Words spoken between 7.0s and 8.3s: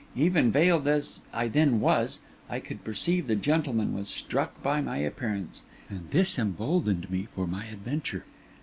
me for my adventure.